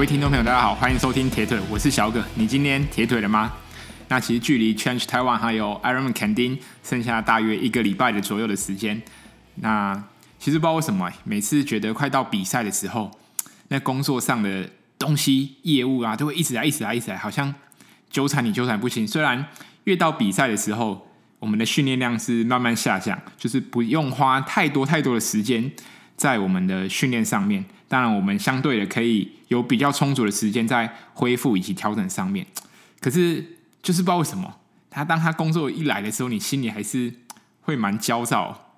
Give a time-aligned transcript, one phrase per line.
[0.00, 2.24] 各位听众朋友，大家好，欢迎收听铁腿，我是小葛。
[2.34, 3.52] 你今天铁腿了吗？
[4.08, 9.02] 那其实距离 Change Taiwan 还有 Ironman 垦丁剩下大约一个礼拜的左右的时间。
[9.56, 10.02] 那
[10.38, 13.10] 其实不知道为什么，每次觉得快到比赛的时候，
[13.68, 17.54] 那工作上的东西、业务啊，都会一直来、一直来、一直来，好像
[18.08, 19.06] 纠缠你纠缠不清。
[19.06, 19.44] 虽然
[19.84, 21.08] 越到比赛的时候，
[21.38, 25.70] 我们的训练量是慢慢下降，就是不用花太多太多的时间
[26.20, 27.64] 在我们的训练上面。
[27.88, 32.46] 当然，我们相对的可以有比较充足的时间在恢复以及调整上面。
[33.00, 34.58] 可是，就是不知道为什么，
[34.90, 37.14] 他当他工作一来的时候，你心里还是
[37.62, 38.76] 会蛮焦躁。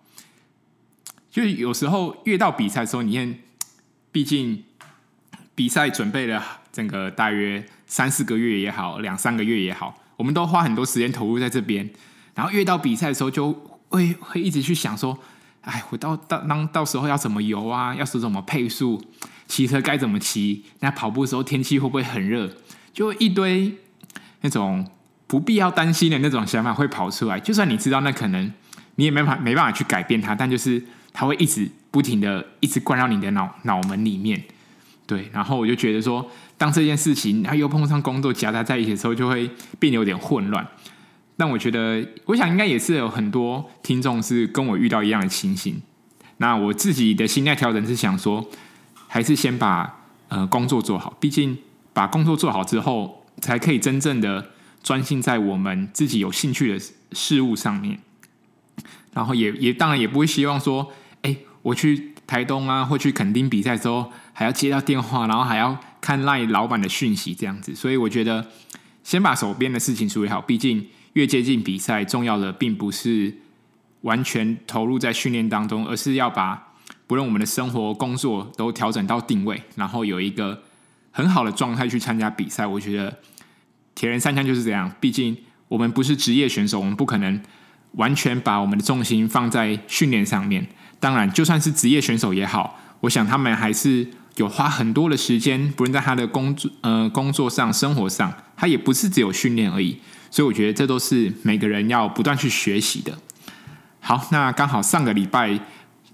[1.33, 3.35] 就是有时候越到比赛的时候，你看，
[4.13, 4.63] 毕竟
[5.57, 11.91] 比赛准备了整个大约三四个月也好，两三个月也好，我们都花很多时间投入在这边。
[12.37, 13.53] 然后越到比赛的时候，就
[13.89, 15.19] 会会一直去想说。
[15.63, 17.95] 哎，我到到当到时候要怎么游啊？
[17.95, 19.03] 要是怎么配速？
[19.47, 20.65] 骑车该怎么骑？
[20.81, 22.51] 那跑步的时候天气会不会很热？
[22.93, 23.75] 就一堆
[24.41, 24.89] 那种
[25.27, 27.39] 不必要担心的那种想法会跑出来。
[27.39, 28.53] 就算你知道那可能
[28.97, 34.43] 你也没法没办法去改变它，但就是它会一直不停的一直灌到你的脑脑门里面。
[35.07, 40.67] 对，然后我就觉得说，当这件事情它又碰上工作夹杂在一起的时候，就会变得有点混乱。
[41.37, 45.81] 但我觉得，我想应该也是有很多听众是跟我遇到一样的情形。
[46.37, 48.49] 那我自己的心态调整是想说，
[49.09, 51.17] 还是先把呃工作做好。
[51.19, 51.57] 毕竟
[51.93, 54.51] 把工作做好之后，才可以真正的
[54.83, 57.99] 专心在我们自己有兴趣的事物上面。
[59.13, 67.75] 然后也也当然也不会希望说，哎，我去台东啊，或去垦丁比赛之后，还要接到电话，然后还要看赖老板的讯息这样子。
[67.75, 68.47] 所以我觉得，
[69.03, 70.41] 先把手边的事情处理好。
[70.41, 70.87] 毕竟。
[71.15, 73.35] 越接近比赛，重要的并不是
[74.03, 76.73] 完全投入在训练当中，而是要把
[77.07, 80.63] 不论我们的生活、工作都调整到定位，然后有一个
[81.11, 82.67] 很好的状态去参加比赛。
[82.67, 83.19] 我觉得
[83.95, 85.37] 铁人三项就是这样，毕竟
[85.69, 87.41] 我们不是职业选手，我们不可能
[87.93, 90.67] 完全把我们的重心放在训练上面。
[90.99, 99.99] 当然，就算是职业选手也好，我想他们还是有花很多的时间，不论在他的工作、呃工作上、生活上，他也不是只有训练而已。
[100.31, 103.19] 所以我觉得这都是每个人要不断去学习的。
[104.01, 105.51] 好，那刚好上个礼拜，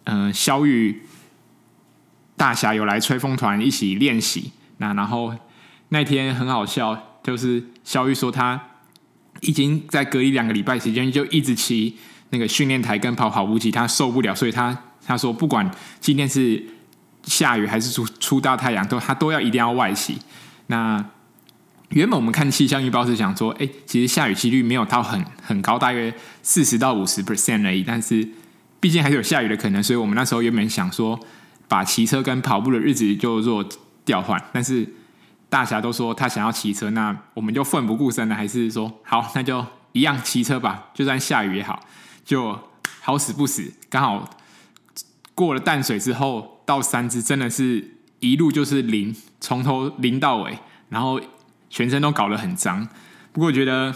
[0.04, 1.02] 嗯、呃，萧昱
[2.36, 4.50] 大侠有来吹风团一起练习。
[4.78, 5.32] 那然后
[5.90, 8.60] 那天很好笑，就是萧玉说他
[9.42, 11.96] 已经在隔离两个礼拜时间，就一直骑
[12.30, 16.62] 那个训练台跟跑跑步机，他受不了，所以他他说不管今天是
[17.24, 20.18] 下雨还是出出大太阳，都他都要一定要外骑。
[20.68, 21.04] 那
[21.90, 26.12] 原本我们看气象预报是想说，哎，其实下雨几率没有到很很高，大约
[26.42, 27.82] 四十到五十 percent 而已。
[27.82, 28.28] 但是
[28.78, 31.18] 毕竟还是有下雨的可能，所以我们那时候原本想说，
[31.66, 33.64] 把骑车跟跑步的日子就做
[34.04, 34.42] 调换。
[34.52, 34.86] 但是
[35.48, 41.80] 大侠都说他想要骑车，那我们就奋不顾身的，还是说好，那就一样骑车吧，就算下雨也好，
[42.22, 42.58] 就
[43.00, 44.28] 好死不死，刚好
[45.34, 50.58] 过了淡水之后到三只，真的是一路就是淋，从头淋到尾，
[50.90, 51.18] 然后。
[51.70, 52.88] 全身都搞得很脏，
[53.30, 53.94] 不过我觉得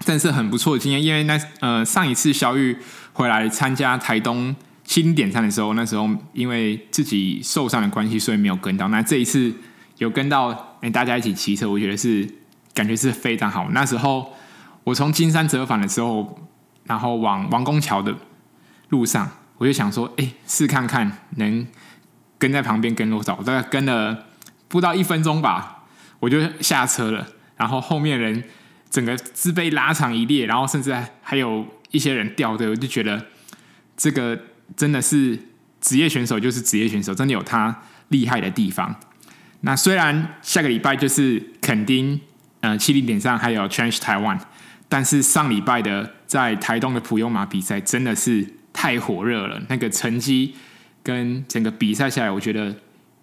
[0.00, 2.76] 真是很不错的经验，因为那呃上一次小玉
[3.12, 4.52] 回来参加台东
[4.82, 8.88] 新点餐的时候，那时候因为自己受伤的关系，所以没有跟到。
[8.88, 9.54] 那这一次
[9.98, 10.48] 有跟到，
[10.80, 12.28] 哎、大家一起骑车，我觉得是
[12.74, 13.68] 感觉是非常好。
[13.70, 14.32] 那时候
[14.82, 16.40] 我从金山折返的时候，
[16.86, 18.12] 然后往王公桥的
[18.88, 21.64] 路上，我就想说，哎、试看看能
[22.40, 24.26] 跟在旁边跟多少，我大概跟了
[24.66, 25.84] 不到一分钟吧。
[26.18, 28.44] 我就下车了，然后后面人
[28.90, 33.26] 整个自被拉长一列，然后甚至还有一些人掉队，我就觉得
[33.96, 34.38] 这个
[34.76, 35.38] 真的是
[35.80, 38.94] 职业选手就是职业选手，真的有他厉害的地方。
[39.62, 42.20] 那虽然下个礼拜就是垦丁
[42.60, 44.38] 呃七零点上还有 Change Taiwan，
[44.88, 50.54] 但是上礼拜的在台东的普悠玛比赛真的是太火热了，那个成绩
[51.02, 52.76] 跟整个比赛下来，我觉得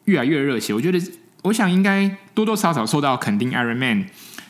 [0.05, 0.99] 越来越热血，我觉得。
[1.43, 4.07] 我想应该多多少少受到肯定 Ironman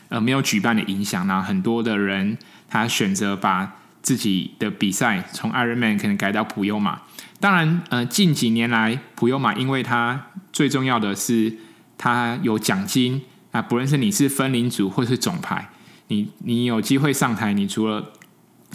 [0.08, 2.36] 呃没有举办的影响，那很多的人
[2.68, 7.02] 他选择把自己的比赛从 Ironman 可能改到普悠玛。
[7.38, 11.54] 当然，呃，近几年来普悠玛，因为它最重要的是
[11.96, 13.22] 它有奖金
[13.52, 15.68] 啊，不论是你是分领组或是总排，
[16.08, 18.12] 你你有机会上台，你除了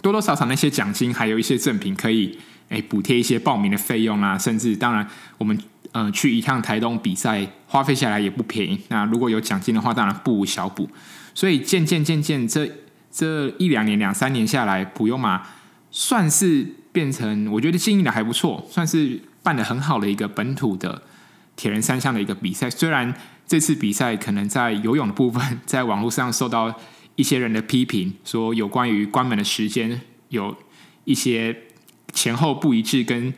[0.02, 2.40] 多多少少那些奖金，还有一些赠品可以
[2.74, 5.58] 诶补贴一些报名的费用啊，甚至当然我们。
[5.96, 8.80] 嗯、呃，去一趟台东比赛，花费下来也不便宜。
[8.88, 10.90] 那如果有奖金的话，当然不无小补。
[11.36, 12.68] 所以渐渐渐渐，这
[13.12, 15.44] 这一两年、两三年下来，普悠玛
[15.92, 21.00] 算是变成我觉得经营的还不错，算是办得很好的一个本土的
[21.56, 22.68] 铁人三项的一个比赛。
[22.68, 23.14] 虽然
[23.46, 26.74] 这次比赛可能在游泳的部分，在网络上受到
[27.16, 30.58] 一些人的批评，说有关于关门的时间有
[31.04, 31.56] 一些
[32.14, 33.34] 前后不一致，跟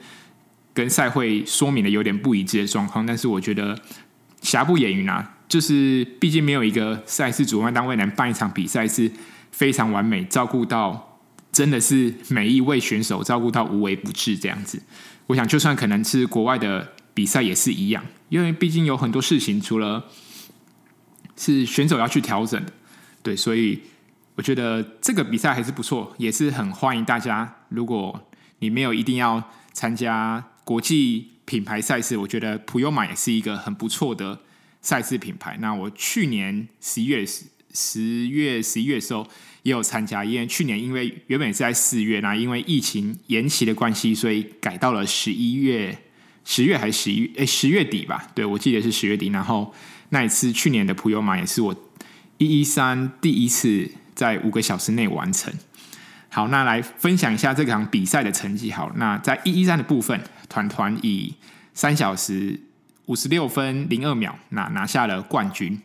[0.74, 3.06] 跟赛会说明的有点不一致的状况。
[3.06, 3.80] 但是我觉得
[4.42, 9.12] 瑕不掩瑜啊，就是毕竟没有一个赛事主办单位能办一场比赛是
[9.52, 11.12] 非常完美，照顾到。
[11.52, 14.84] 真的是每一位选手照顾到无微不至这样子，
[15.28, 20.04] 我想就算可能是国外的比赛也是一样，因为毕竟有很多事情除了
[21.38, 22.74] 是选手要去调整的，
[23.24, 23.80] 对，所以
[24.36, 27.56] 我觉得这个比赛还是不错，也是很欢迎大家。
[27.70, 28.28] 如果
[28.60, 34.40] 你没有一定要参加国际品牌赛事，我觉得普悠玛也是一个很不错的
[34.82, 35.58] 赛事品牌。
[35.60, 39.28] 那我去年十一月十十月十一月时候。
[39.66, 46.04] 也有参加，因为去年因为原本是在四月，那因为疫情延期的关系，所以改到了十一月，
[46.44, 47.32] 十月还是十一月？
[47.40, 48.30] 哎，十月底吧。
[48.36, 49.30] 对，我记得是十月底。
[49.30, 49.74] 然后
[50.10, 51.76] 那一次去年的普悠玛也是我
[52.38, 55.52] 一一三第一次在五个小时内完成。
[56.36, 58.70] 好，那来分享一下这场比赛的成绩。
[58.70, 61.34] 好，那在一一三的部分，团团以
[61.74, 62.60] 三小时
[63.06, 65.82] 五十六分零二秒，那拿下了冠军。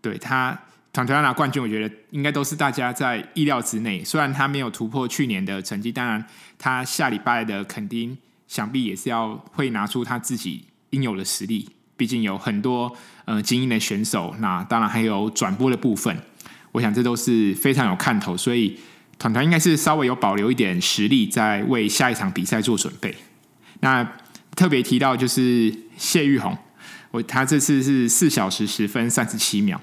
[0.00, 0.58] 对他。
[0.94, 4.02] 团团拿冠军，我觉得应该都是大家在意料之内。
[4.02, 6.24] 虽然他没有突破去年的成绩，当然
[6.58, 8.16] 他下礼拜的垦丁
[8.48, 11.68] 想必也是要会拿出他自己应有的实力。
[11.98, 12.90] 毕竟有很多
[13.26, 16.16] 呃精英的选手，那当然还有转播的部分，
[16.72, 18.34] 我想这都是非常有看头。
[18.34, 18.78] 所以
[19.18, 23.14] 团团应该是稍微有保留一点实力，在为下一场比赛做准备。
[23.80, 24.04] 那
[24.54, 26.56] 特别提到就是谢玉红，
[27.10, 29.80] 我他这次是四小时十分三十七秒。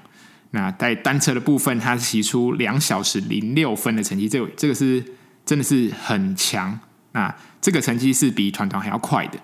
[0.50, 5.04] 那在单车的部分，他骑出两小时零六分的成绩，这个这个是
[5.44, 6.78] 真的是很强。
[7.10, 9.38] 那这个成绩是比团团还要快的。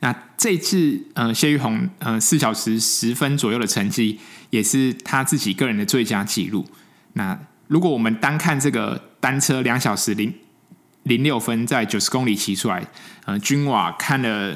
[0.00, 4.18] 那这次呃谢玉红呃四小时十分左右的成绩，
[4.50, 6.66] 也是他自己个人的最佳纪录。
[7.14, 7.38] 那
[7.68, 10.32] 如果我们单看这个单车两小时零
[11.04, 12.86] 零六分在九十公里骑出来，
[13.24, 14.54] 呃均瓦看了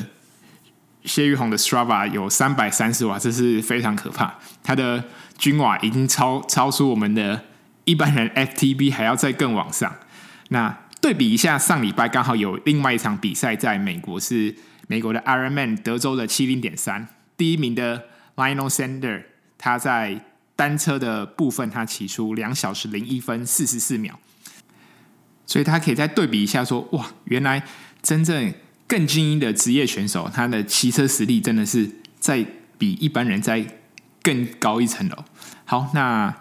[1.05, 4.35] 谢玉红的 Strava 有三百三十瓦，这是非常可怕。
[4.63, 5.05] 他的
[5.39, 7.45] 均瓦已经超超出我们的
[7.85, 9.97] 一般人 FTB 还要再更往上。
[10.51, 14.55] 那对比一下，上礼拜刚好有另外一场比赛在美国，是
[14.87, 18.05] 美国的 Ironman 德州的七零点三，第一名的
[18.37, 19.23] Lionel Sander，
[19.57, 20.21] 他在
[20.59, 24.19] 单车的部分他骑出两小时零一分四十四秒，
[25.47, 27.63] 所以他可以再对比一下说，哇，原来
[28.03, 28.53] 真正
[28.89, 31.89] 更精英的职业选手，他的骑车实力真的是
[32.19, 32.45] 在
[32.77, 33.65] 比一般人在。
[34.21, 35.25] 更高一层楼。
[35.65, 36.35] 好，那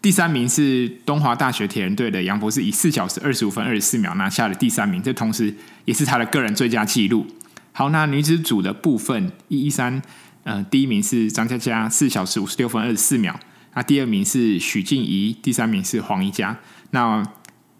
[0.00, 5.54] 第三名是东华大学铁人队的杨博士，以四小时二十五分二十四秒拿下了第三名，这同时
[5.84, 7.26] 也是他的个人最佳纪录。
[7.72, 10.00] 好，那女子组的部分，一一三，
[10.44, 13.38] 呃，第一名是张嘉佳，四小时五十六分二十四秒。
[13.74, 16.56] 那第二名是许静怡，第三名是黄怡佳。
[16.90, 17.22] 那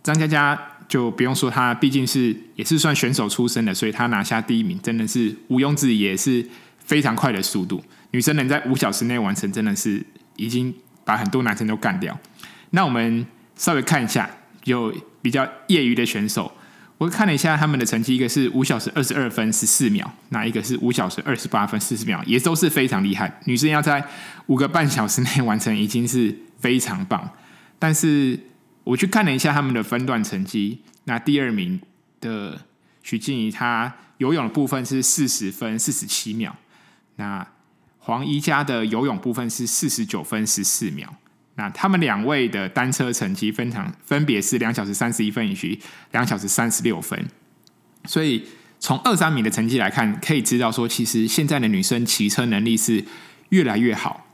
[0.02, 6.46] 张嘉佳就不用说，他毕竟是也是算选手出身的，所以他拿下第一名，真的是毋庸置疑，也是
[6.78, 7.82] 非常快的速度。
[8.10, 10.04] 女生能在五小时内完成，真的是
[10.36, 10.74] 已经
[11.04, 12.18] 把很多男生都干掉。
[12.70, 13.26] 那我们
[13.56, 14.28] 稍微看一下，
[14.64, 16.52] 有比较业余的选手，
[17.04, 23.40] 我看了一下他们的成绩，一个是五小时二十二分十四秒，那一个是五小时二十八分四十秒，也都是非常厉害。
[23.44, 24.02] 女生要在
[24.46, 27.30] 五个半小时内完成，已经是非常棒。
[27.78, 28.40] 但是
[28.84, 31.78] 我去看了一下他们的分段成绩，那第二名
[32.22, 32.62] 的
[33.02, 36.56] 徐静怡，她游泳的部分是四十分四十七秒，
[37.16, 37.46] 那。
[38.06, 41.16] 黄怡佳的游泳部分是四十九分十四秒，
[41.56, 45.78] 那他们两位的单车成绩分场分别是两小时三十一分以及
[46.12, 47.28] 两小时三十六分，
[48.06, 48.44] 所以
[48.80, 53.04] 从二三名的成绩来看，可以知道说，其实现在的女生骑车能力是
[53.50, 54.26] 越来越好，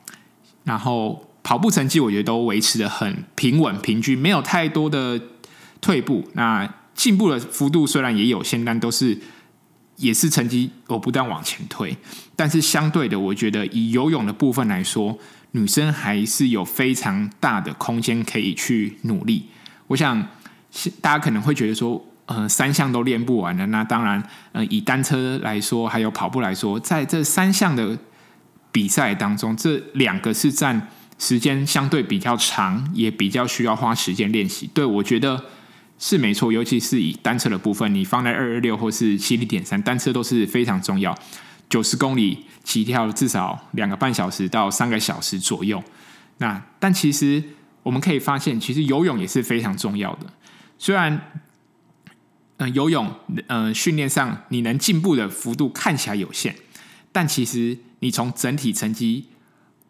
[0.64, 5.20] 然后跑步成绩我觉得都维持得很平稳平均，没有太多的
[5.80, 9.18] 退步，那进步的幅度虽然也有限，但都是。
[9.96, 11.94] 也是成绩我不断往前推，
[12.34, 15.18] 但是相对的，我觉得以游泳的部分来说，
[15.52, 19.46] 女生还是有非常大的空间可以去努力。
[19.88, 20.26] 我想
[21.00, 27.98] 大家可能会觉得说，呃，三项都练不完的，那当然，呃，以单车来说，还有跑步来说，在这三项的
[28.70, 30.88] 比赛当中，这两个是占
[31.18, 34.68] 时间相对比较长，也比较需要花时间练习。
[34.72, 35.44] 对，我觉得。
[36.02, 41.14] 是没错，尤其是以单车的部分，你放在二二六或是七零点三，单车都是非常重要。
[41.70, 45.82] 九十公里起跳至少两个半小时到三个小时左右。
[46.36, 47.42] 那但其实
[47.82, 50.26] 我们可以发现，其实游泳也是非常重要的。
[50.78, 51.42] 虽然，
[52.58, 53.14] 嗯、游泳，
[53.46, 56.56] 嗯、训练上你能进步的幅度看起来有限，
[57.12, 59.26] 但其实你从整体成绩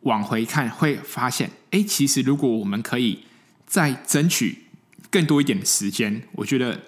[0.00, 3.25] 往回看，会发现，哎，其实如果我们可以
[3.66, 4.66] 再争取
[5.10, 6.78] 更多一点的时间，我觉得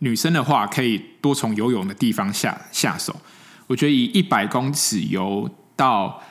[0.00, 3.16] 女生的话可以多从游泳的地方下下手。
[3.66, 6.22] 我觉得以一百公尺游到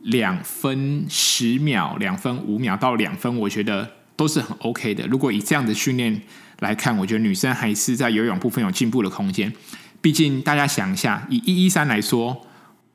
[0.00, 5.06] 两分十秒、两分五秒到两分，我觉得都是很 OK 的。
[5.06, 6.22] 如果以这样的训练
[6.60, 9.52] 来看，我觉得女生还是在游泳部分有进步的空间。
[10.00, 12.46] 毕竟大家想一下，以一一三来说，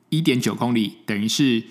[0.08, 1.62] 一点九公里等于是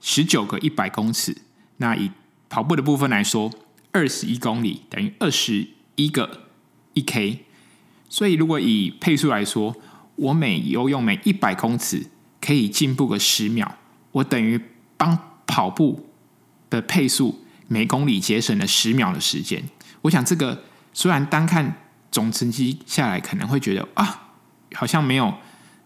[0.00, 1.36] 十九个一百公尺。
[1.78, 2.10] 那以
[2.48, 3.52] 跑步的部分来说，
[3.92, 5.66] 二十一公里等于二十
[5.96, 6.46] 一个
[6.94, 7.40] 一 K。
[8.08, 9.74] 所以如果以配速来说，
[10.16, 12.06] 我每游泳每一百公尺
[12.40, 13.76] 可以进步个十秒，
[14.12, 14.60] 我等于
[14.96, 16.08] 帮跑步
[16.68, 19.62] 的配速每公里节省了十秒的时间。
[20.02, 21.76] 我想这个虽然单看
[22.10, 24.28] 总成绩下来可能会觉得啊，
[24.74, 25.34] 好像没有，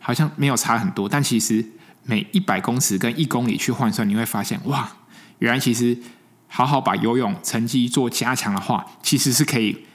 [0.01, 1.65] 好像没有差很多，但其实
[2.05, 4.93] 每一百公尺跟一公里去换算，你会发现哇，
[5.39, 5.99] 原来其实
[6.47, 9.87] 好好把游泳成绩做加强的话，其实是可以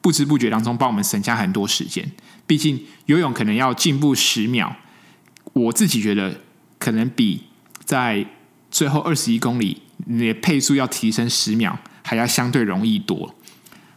[0.00, 2.10] 不知不觉当中帮我们省下很多时间。
[2.46, 4.74] 毕竟游泳可能要进步十秒，
[5.52, 6.40] 我自己觉得
[6.78, 7.44] 可能比
[7.84, 8.26] 在
[8.70, 13.34] 最后二十一公里你的配速要提升十秒还要相对容易多。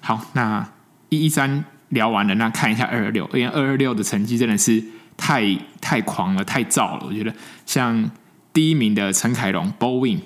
[0.02, 0.68] 好，那
[1.10, 4.84] 一一三聊完了，那看一下二二六，因为二二六的成绩真的是
[5.16, 7.06] 太太狂了，太燥了。
[7.08, 7.34] 我觉得
[7.66, 8.10] 像
[8.52, 10.20] 第一名的陈凯龙 Bowin，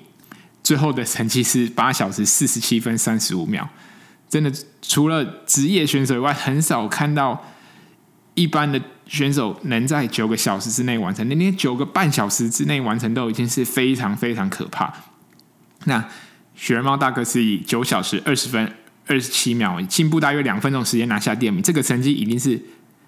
[0.62, 3.68] 最后的成绩是八小时四十七分三十五秒，
[4.28, 4.52] 真的
[4.82, 7.44] 除了职业选手以外，很少看到。
[8.38, 14.92] 一般的选手能在九个小时之内完成，那连九个半小时之内完成都已经是非常非常可怕。
[15.84, 16.04] 那
[16.54, 18.70] 雪人猫大哥是以九小时二十分
[19.06, 22.60] 二十七秒，进步大约两分钟时间拿下第二名，这个成绩已经是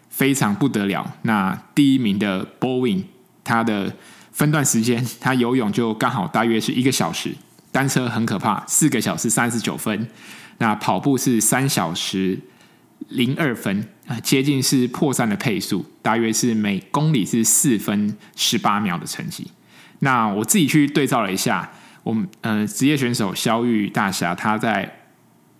[0.08, 1.06] 非常不得了。
[1.20, 3.04] 那第一名的 Bowen，
[3.44, 3.94] 他的
[4.32, 7.34] 分段时间，他游泳就刚好大约是一个小时，
[7.70, 10.08] 单车很可怕，四个小时三十九分，
[10.58, 12.38] 那跑步是三小时。
[13.10, 19.46] 零二分啊，接近是破三的配速，大约是每公里是四分十八秒的成绩。
[20.00, 21.70] 那我自己去对照了一下，
[22.02, 25.00] 我们呃职业选手肖玉大侠他在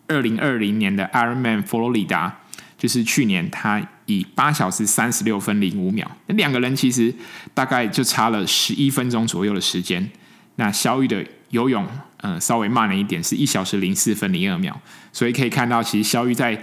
[0.09, 2.41] 二零二零年的 Ironman 佛罗里达，
[2.77, 7.15] 就是去年他以八小时三十六分零五秒，那两个人其实
[7.55, 10.11] 大概就差了十一分钟左右的时间。
[10.57, 11.87] 那肖玉的游泳
[12.19, 14.79] 呃稍微慢了一点，是一小时零四分零二秒，
[15.13, 16.63] 所以可以看到其实肖玉在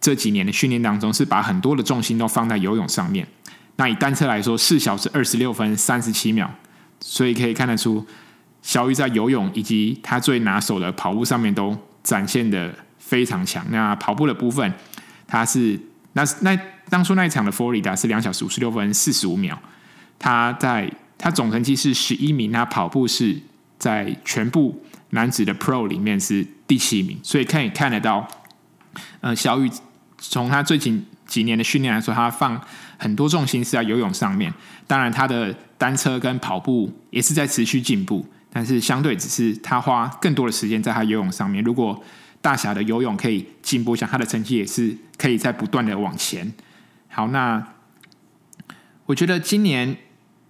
[0.00, 3.26] 这几年的训练当中，是把很多的重心都放在游泳上面。
[3.76, 6.50] 那以单车来说，四小时二十六分三十七秒，
[7.00, 8.06] 所以可以看得出，
[8.62, 13.64] 萧昱在游泳以及他最拿手的跑步上面都展现的非常强。
[13.70, 14.72] 那跑步的部分，
[15.26, 15.80] 他是
[16.12, 16.58] 那那
[16.90, 19.58] 当初那一场的佛罗里达是两小时五十六分四十五秒，
[20.18, 23.38] 他在他总成绩是十一名，他跑步是
[23.78, 28.26] 在全部男子的 Pro 里面是第七名，所以可以看得到，
[29.20, 29.70] 呃，小雨。
[30.22, 32.60] 从他最近几年的训练来说，他放
[32.98, 34.52] 很多重心是在游泳上面。
[34.86, 41.64] 当然，他的单车跟跑步也是在持续进步，但是相对只是他花更多的时间在他游泳上面。
[41.64, 41.98] 如果
[42.42, 46.52] 大侠的游泳可以进步，像他的成绩也是可以在不断的往前。
[47.08, 47.66] 好，那
[49.06, 49.96] 我觉得今年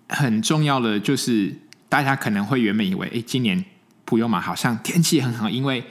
[0.09, 1.55] 很重要的就是，
[1.88, 3.64] 大家可能会原本以为，哎，今年
[4.11, 5.85] 普悠玛好像天气很好，因为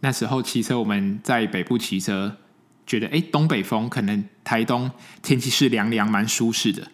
[0.00, 2.38] 那时候骑车我们在北部骑车。
[2.86, 6.90] 觉得哎，东北风可能台东天气是凉凉蛮舒适的，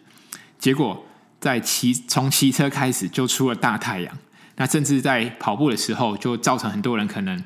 [0.59, 1.07] 结果
[1.38, 4.19] 在骑从骑车开始就出了大太阳，
[4.57, 7.45] 那甚至在跑步的时候就造成很多人可能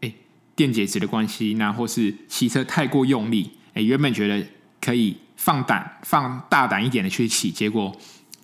[0.00, 0.14] 哎
[0.54, 4.46] 电解质的关系，那或是骑车太过用力，哎原本觉得
[4.80, 7.92] 可以放胆放大胆一点的去骑，结果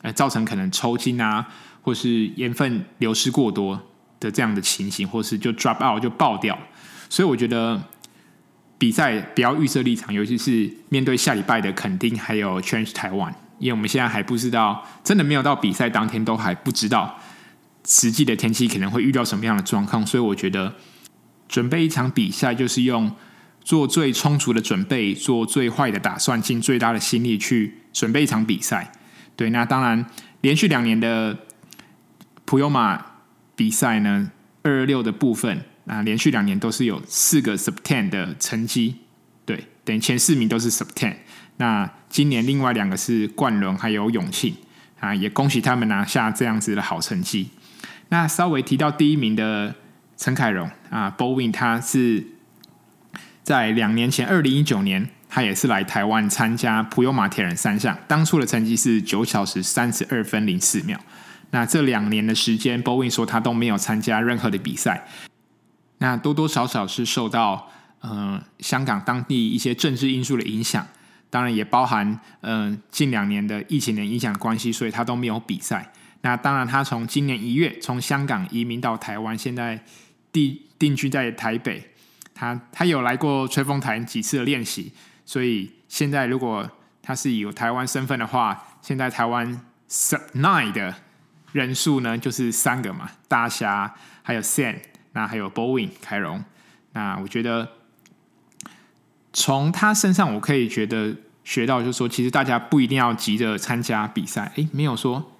[0.00, 1.46] 呃造成可能抽筋啊，
[1.80, 3.80] 或是盐分流失过多
[4.22, 6.58] 的这样的情形，或是就 drop out 就爆掉，
[7.10, 7.82] 所以我觉得。
[8.78, 17.16] 比赛不要预设立场，尤其是面对下礼拜的肯定还有 Challenge 台湾，因为我们现在还不知道，真的没有到比赛当天都还不知道
[17.86, 20.74] 实际的天气可能会遇到什么样的状况，所以我觉得
[21.48, 23.14] 准备一场比赛就是用
[23.62, 28.90] 做最充足的准备，做最坏的打算，尽最大的心力去准备一场比赛。
[29.36, 30.04] 对，那当然
[30.40, 31.38] 连续两年的
[32.44, 33.00] 普悠玛
[33.62, 35.62] 比赛呢，二二六的部分。
[35.84, 38.96] 啊连续两年都是有四个 sub ten 的成绩，
[39.44, 41.14] 对，等于前四名都是 sub ten。
[41.58, 44.54] 那今年另外两个是冠伦还有永庆
[45.00, 47.50] 啊，也恭喜他们拿下这样子的好成绩。
[48.10, 49.74] 那稍微提到第一名的
[50.16, 52.26] 陈凯荣啊，Bowen 他是
[53.42, 61.00] 在两年前二零一九年他也是来台湾参加普悠玛铁人三项，当初的成绩是九小时三十二分零四秒。
[61.52, 65.06] 那这两年的时间，Bowen 说他都没有参加任何的比赛。
[65.98, 70.86] 那多多少少是受到呃香港当地一些政治因素的影响，
[71.30, 75.92] 当然也包含嗯、近两年的疫情的影响关系，所以他都没有比赛。
[76.22, 79.84] 那当然，他从今年一月从香港移民到台湾，现在
[80.32, 81.90] 定定居在台北。
[82.34, 84.90] 他他有来过吹风台几次的练习，
[85.26, 86.68] 所以现在如果
[87.02, 90.94] 他是有台湾身份的话，现在台湾 Sub9 的
[91.52, 94.76] 人数呢就是三个嘛，大侠还有 Sam，
[95.12, 96.42] 那还有 Bowen 凯荣。
[96.92, 97.68] 那我觉得
[99.32, 105.30] 从他身上我可以觉得学到，就是说其实大家不一定要急着参加比赛，诶，没有说。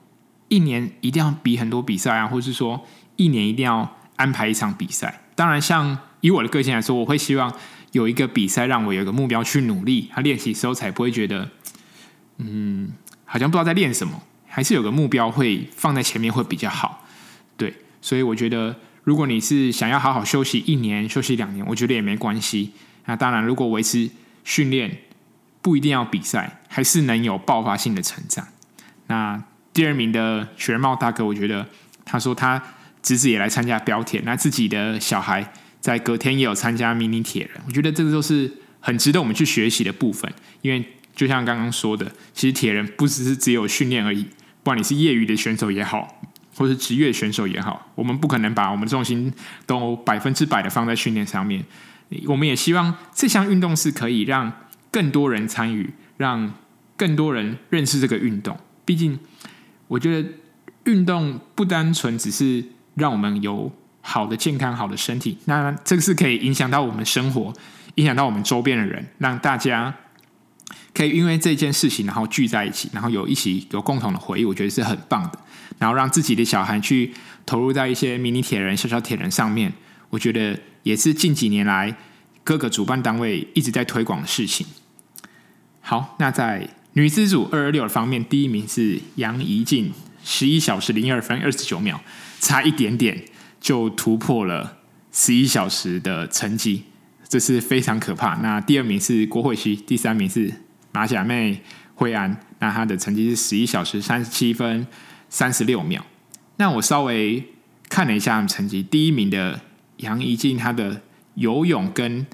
[0.49, 5.23] 一年一定要比很多比赛啊，或是说一年一定要安排一场比赛。
[5.35, 7.50] 当然，像以我的个性来说，我会希望
[7.92, 11.49] 有一个比赛让我有一个目标去努力，他练习时候才不会觉得，
[12.37, 12.92] 嗯，
[13.25, 14.23] 好像不知道在练什么，
[14.54, 17.06] 还是有个目标会放在前面会比较好。
[17.56, 22.73] 对，所以我觉得，如果你是想要好好休息一年、休息两年，我觉得也没关系。
[23.06, 24.11] 那当然，如果维持
[24.44, 24.99] 训练，
[25.62, 28.47] 不一定要比赛，还是能有爆发性的成长。
[29.06, 29.42] 那。
[29.75, 31.66] 第二名的雪人帽大哥，我觉得
[32.04, 32.62] 他说他
[33.02, 40.30] 侄子也来参加标铁，那自己的小孩在隔天也有参加迷你铁人，我觉得这个都是很值得我们去学习的部分。
[40.61, 40.85] 因为
[41.16, 44.26] 就像刚刚说的，其实铁人不只是只有训练而已，
[44.62, 46.21] 不管你是业余的选手也好，
[46.57, 49.33] 或是职业选手也好，我们不可能把我们的重心
[49.66, 51.64] 都百分之百的放在训练上面。
[52.26, 54.52] 我们也希望这项运动是可以让
[54.90, 56.54] 更多人参与，让
[56.97, 58.57] 更多人认识这个运动。
[58.85, 59.19] 毕竟。
[59.88, 60.26] 我觉得
[60.85, 62.64] 运动不单纯只是
[62.95, 67.52] 让我们有好的健康、好的身体，那这个是可以影响到我们生活，
[67.97, 69.95] 影响到我们周边的人，让大家
[70.95, 75.39] 可以因为这件事情，然后聚在一起，然后有一起有共同的回忆，我觉得是很棒的。
[75.78, 77.13] 然后让自己的小孩去
[77.47, 79.73] 投入在一些迷你铁人、小小铁人上面，
[80.11, 81.97] 我觉得也是近几年来
[82.45, 84.67] 各个主办单位一直在推广的事情。
[85.80, 86.69] 好，那在。
[86.95, 89.91] 女子组二二六方面，第一名是杨怡静，
[90.23, 91.99] 十一小时零二分二十九秒，
[92.39, 93.25] 差一点点
[93.63, 94.76] 就突破了
[95.11, 96.82] 十一小时的成绩，
[97.26, 98.35] 这是非常可怕。
[98.43, 100.52] 那第二名是郭慧熙，第三名是
[100.93, 101.63] 马甲妹
[101.95, 104.87] 惠安，那她的成绩是十一小时三十七分
[105.28, 106.05] 三十六秒。
[106.57, 107.43] 那我稍微
[107.89, 109.61] 看了一下成绩，第一名的
[109.97, 111.00] 杨怡静，她的
[111.35, 112.26] 游泳跟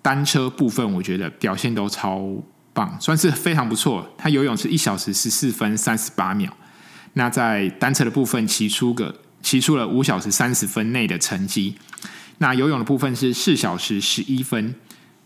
[0.00, 4.14] 单车部分，我觉得表现都超棒，算是非常不错。
[4.16, 6.56] 她游泳是一小时十四分三十八秒，
[7.14, 11.76] 那在单车的部分骑出个骑出了五小时三十分内的成绩。
[12.38, 14.74] 那游泳的部分是四小时十一分，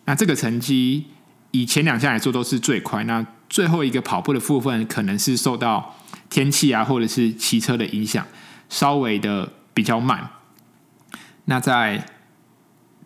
[0.05, 1.07] 那这个成绩
[1.51, 3.05] 以前两项来说都是最快。
[3.05, 5.97] 那最后一个跑步的部分可能是受到
[6.31, 8.27] 天气啊或者是骑车的影响，
[8.69, 10.31] 稍微的比较慢。
[11.47, 12.07] 那在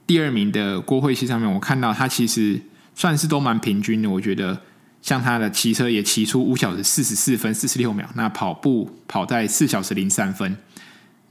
[0.07, 2.63] 第二名的郭慧熙上面，我看到他其实。
[2.95, 4.61] 算是都蛮平均的，我觉得
[5.01, 10.59] 像他的骑车也骑出五小时四十四分四十六秒，那跑步跑在四小时零三分。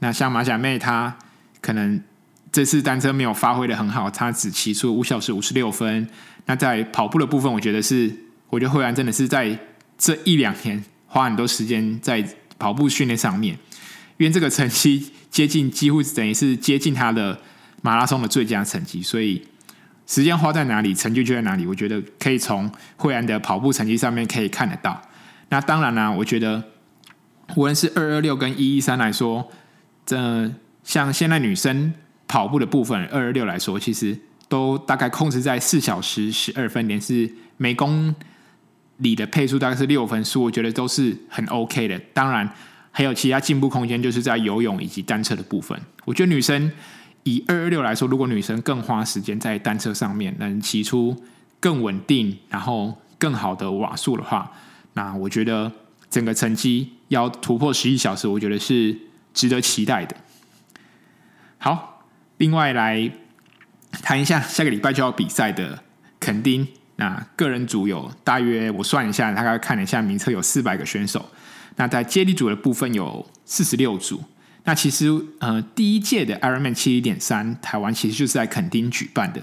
[0.00, 1.16] 那像马甲妹，她
[1.60, 2.02] 可能
[2.52, 6.06] 这次单车没有发挥的很好，他只骑出五小时五十六分。
[6.46, 8.14] 那在跑步的部分，我觉得是，
[8.50, 9.58] 我觉得惠安真的是在
[9.96, 12.22] 这一两年花很多时间在
[12.58, 13.58] 跑步训练上面，
[14.18, 17.40] 因为这个成绩接近，几乎等于是接近他的
[17.80, 19.42] 马拉松的最佳成绩，所以。
[20.04, 21.64] 时间花在哪里，成就就在哪里。
[21.64, 25.00] 我觉得可以从惠安的跑步成绩上面可以看得到。
[25.48, 26.62] 那当然呢、啊，我觉得
[27.54, 29.48] 无论是二二六跟一一三来说，
[30.04, 31.94] 这像现在女生
[32.32, 34.18] 跑步的部分，二二六来说，其实
[34.48, 38.14] 都大概控制在四小时十二分，连是每公
[38.96, 41.98] 里的配速大概是六分数，我觉得都是很 OK 的。
[42.14, 42.50] 当然
[42.90, 45.78] 还有其他进步空间，就是在游泳以及单车的部分。
[46.06, 46.72] 我觉得女生。
[47.24, 51.14] 以二二六来说，如果女生更花时间在单车上面，能骑出
[51.60, 54.50] 更稳定，然后更好的瓦数的话，
[54.94, 55.70] 那我觉得
[56.10, 58.98] 整个成绩要突破十一小时，我觉得是
[59.32, 60.16] 值得期待的。
[61.58, 61.91] 好，
[62.42, 63.08] 另外来
[64.02, 65.80] 谈一下下个礼拜就要比赛的
[66.18, 71.30] 垦丁，那个人组有大约我算一下，大概看了一下名册有四百个选手，
[71.76, 74.24] 那在接力组的部分有四十六组。
[74.64, 75.06] 那其实，
[75.38, 79.40] 呃，第一届的 Ironman 七一点三台湾其实就是在垦丁举办的。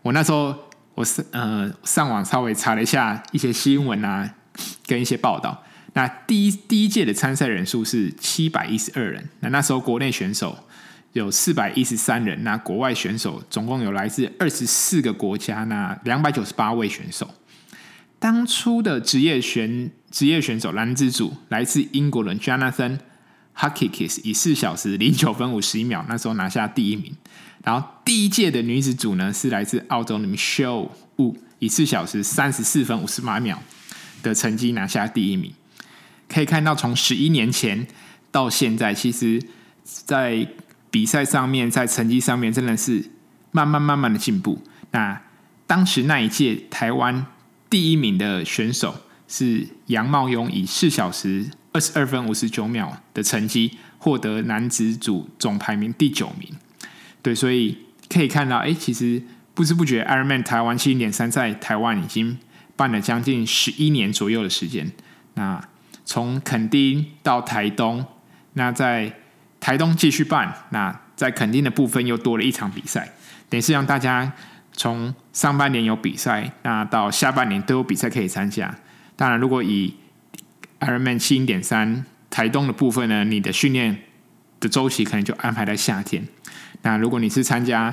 [0.00, 0.54] 我那时候，
[0.94, 4.34] 我是呃上网稍微查了一下一些新闻啊，
[4.86, 5.62] 跟一些报道。
[5.92, 9.28] 那第一第一届的参赛人数是七百一十二人。
[9.40, 10.58] 那那时候国内选手
[11.12, 17.28] 有四百一十三人，那国外选手总共有来自二十四个国家，那两百九十八位选手。
[18.18, 22.98] 当初的职业选职业选手男子组来自英国人 Jonathan
[23.56, 27.14] Hukikis 以四小时零九分五十一秒那时候拿下第一名。
[27.64, 33.62] 然后第一届的女子组呢是来自澳洲的 Michelle Wu 以四小时三十四分五十八秒
[34.22, 35.52] 的成绩拿下第一名。
[36.28, 37.88] 可以看到，从十一年前
[38.30, 39.42] 到现在，其实，
[39.82, 40.46] 在
[40.90, 43.10] 比赛上面，在成绩上面，真的是
[43.52, 44.62] 慢慢慢慢的进步。
[44.90, 45.20] 那
[45.66, 47.26] 当时那一届台湾
[47.68, 56.48] 第一名的选手是杨茂庸，以四小时二十二分五十九秒的成绩获得男子组总排名第九名。
[57.22, 59.22] 对，所以可以看到，哎，其实
[59.54, 62.38] 不知不觉，Ironman 台湾七零点三在台湾已经
[62.74, 64.90] 办了将近十一年左右的时间。
[65.34, 65.62] 那
[66.04, 68.04] 从垦丁到台东，
[68.54, 69.19] 那在
[69.60, 73.12] 台东继续办，那在垦丁的部分又多了一场比赛，
[73.50, 74.32] 等于是让大家
[74.72, 78.74] 从上半年有比赛，那到下半年都有比赛可以参加。
[79.16, 79.94] 当然，如果以
[80.80, 83.98] Ironman 七零点三台东的部分呢，你的训练
[84.58, 86.26] 的周期可能就安排在夏天。
[86.80, 87.92] 那如果你是参加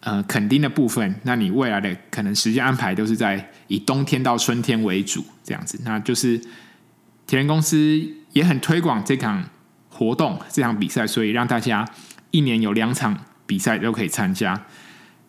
[0.00, 6.40] 呃垦丁的部分，那你未来的可能时间安排都是在以冬天到春天为主，这样子，那就是
[7.26, 9.44] 铁人公司也很推广这场。
[10.02, 11.88] 活动这场比赛，所以让大家
[12.32, 14.60] 一年有两场比赛都可以参加。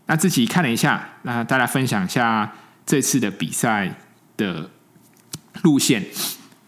[0.07, 2.51] 那自己看了一下，那大家分享一下
[2.85, 3.95] 这次的比赛
[4.35, 4.69] 的
[5.61, 6.03] 路线。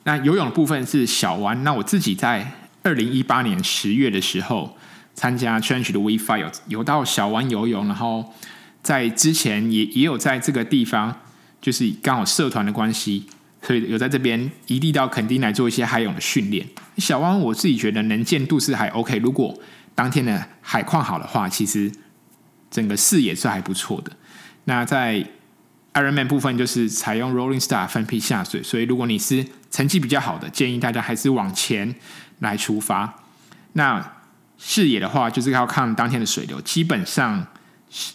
[0.04, 1.64] 那游泳的部分是小湾。
[1.64, 2.52] 那我自己在
[2.84, 4.78] 二零一八年十月的时候
[5.16, 8.34] 参加 Challenge 的 V5 有游到小湾游泳，然后
[8.84, 11.22] 在之前也也有在这个地方，
[11.60, 13.26] 就是刚好社团的关系。
[13.66, 16.64] 所以有在这边移地到垦丁来做一些海泳的训练。
[17.00, 19.58] 小湾我自己觉得能见度是还 OK，如果
[19.96, 21.92] 当天的海况好的话，其实
[22.70, 24.12] 整个视野是还不错的。
[24.66, 25.26] 那在
[25.96, 31.96] Ironman 部分就是采用 Rolling Star 分批下水，所以如果你是成绩比较好的，建议大家还是往前
[32.40, 33.24] 来出发。
[33.74, 34.14] 那
[34.60, 37.48] 视野的话，就是要看当天的水流，基本上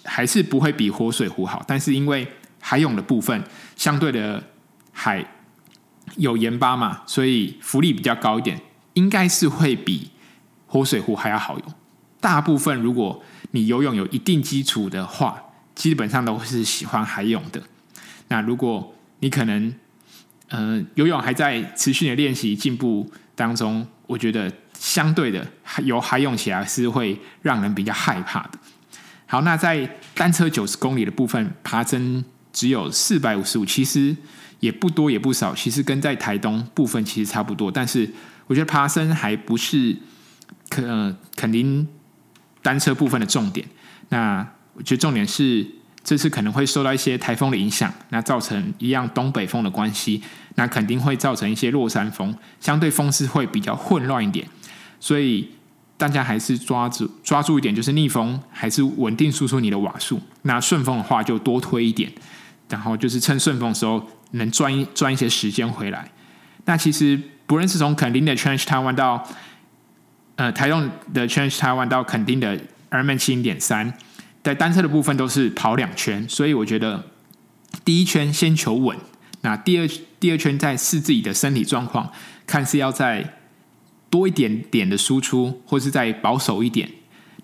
[0.04, 2.28] 还是不会比活水湖好，但是因为
[2.60, 3.42] 海泳的部分
[3.74, 4.44] 相对的
[4.92, 5.26] 海。
[6.16, 8.60] 有盐巴嘛，所以浮力比较高一点，
[8.94, 10.10] 应该是会比
[10.66, 11.74] 活水湖还要好用。
[12.20, 15.42] 大部分如果你游泳有一定基础的话，
[15.74, 17.62] 基本上都是喜欢海泳的。
[18.28, 19.74] 那如果你可能，
[20.48, 25.46] 呃，游泳还在持续的练习进步当中，我觉得相对的
[25.84, 28.58] 游海泳起来是会让人比较害怕的。
[29.26, 34.16] 好，那在单车九十公里的部分，爬升只有四百五十五，其实。
[34.60, 38.08] 也不多也不少，其实跟在台东部分其实差不多，但是
[38.46, 39.96] 我觉得爬升还不是
[40.68, 41.86] 可、呃、肯定
[42.62, 43.66] 单车部分的重点。
[44.10, 45.66] 那我觉得重点是
[46.02, 50.22] 这次可能会受到一些台风的影响，那造成一样东北风的关系，
[50.54, 54.46] 那肯定会造成一些落山风，相对风势会比较混乱一点。
[54.98, 55.48] 所以
[55.96, 62.10] 大家还是抓住抓住一点，就是逆风还是稳定输出你的瓦数，那顺风的话就多推一点，
[62.70, 64.08] 然后就是趁顺风的时候。
[64.32, 66.08] 能赚一赚一些时间回来。
[66.64, 69.26] 那其实不论是从垦丁的 Change Taiwan 到
[70.36, 72.54] 呃台东的 Change Taiwan 到垦丁的
[72.90, 73.92] r m a n 七零点三，
[74.44, 77.06] 在单车的部分都是跑两圈，所以我觉得
[77.84, 78.96] 第一圈先求稳，
[79.40, 79.88] 那第二
[80.20, 82.12] 第二圈再试自己的身体状况，
[82.46, 83.34] 看是要再
[84.08, 86.88] 多一点点的输出，或是再保守一点。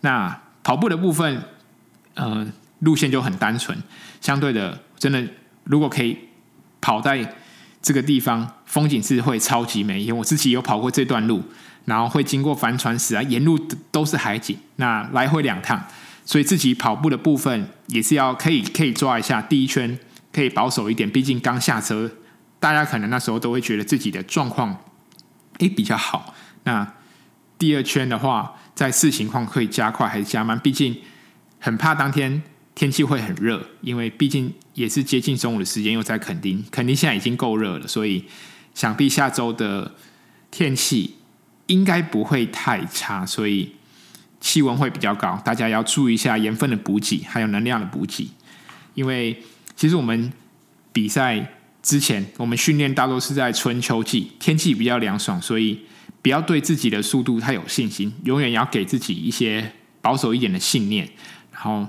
[0.03, 1.43] 那跑步的部分，
[2.15, 2.47] 呃，
[2.79, 3.77] 路线就很单纯，
[4.21, 5.27] 相对的，真的
[5.65, 6.17] 如果可以。
[6.79, 7.35] 跑在
[7.83, 10.01] 这个地方，风景是会超级美。
[10.01, 11.43] 因为我自己有跑过这段路，
[11.87, 13.59] 然后会经过帆船石啊，沿路
[13.91, 14.57] 都是海景。
[14.77, 15.85] 那来回两趟，
[16.25, 19.99] 所以自己跑步的部分也是要可以可以抓一下第一圈，
[20.33, 21.11] 可以保守一点。
[21.11, 22.09] 毕竟刚下车，
[22.61, 24.85] 大家可能那时候都会觉得自己的状况
[25.59, 26.37] 诶比较好。
[26.63, 26.87] 那
[27.59, 30.57] 第二圈的话，在视情况可以加快还是加慢？
[30.57, 30.97] 毕竟
[31.59, 32.45] 很怕当天。
[32.77, 38.25] 天气会很热，因为毕竟也是接近中午的时间，又在垦丁，垦丁现在已经够热了，所以
[38.75, 39.95] 想必下周的
[40.51, 41.17] 天气
[41.67, 43.73] 应该不会太差，所以
[44.41, 48.29] 气温会比较高，大家要注意一下盐分的补给，还有能量的补给。
[48.95, 49.43] 因为
[49.75, 50.33] 其实我们
[50.93, 55.81] 比赛之前，我们训练大多是在春秋季，天气比较凉爽，所以
[56.23, 61.09] 不要对自己的速度太有信心，永远要给自己一些保守一点的信念，
[61.51, 61.89] 然后。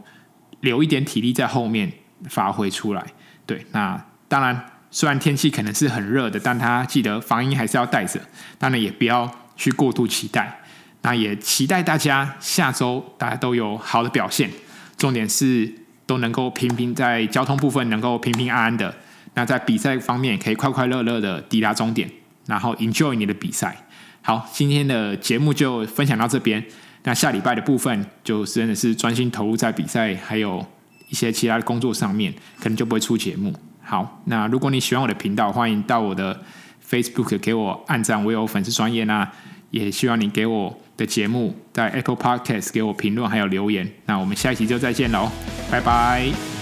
[0.62, 1.94] 留一点体力在后面
[2.30, 3.06] 发挥出来，
[3.46, 8.20] 对，那当然，虽然天气可能是很热的，但他记得防音还是要带着，
[8.58, 10.62] 当然也不要去过度期待。
[11.04, 14.50] 那也期待大家下周大家都有好的表现，
[14.98, 15.72] 重点是
[16.06, 18.94] 都能够平平在交通部分能够平平安安的。
[19.36, 22.10] 那在比赛方面可以快快乐乐的抵达终点，
[22.48, 23.86] 然后 enjoy 你的比赛。
[24.22, 26.62] 好，今天的节目就分享到这边。
[27.04, 30.66] 那下礼拜的部分就真的是专心投入在比赛，还有
[31.10, 33.54] 一些其他的工作上面，可能就不会出节目。
[33.82, 36.44] 好，那如果你喜欢我的频道，欢迎到我的
[36.90, 39.28] Facebook 给我按赞，我有粉丝专业呢
[39.72, 43.90] 也希望你给我的节目在 Apple Podcast 给我评论还有留言。
[44.06, 45.30] 那我们下一期就再见喽，
[45.72, 46.57] 拜拜。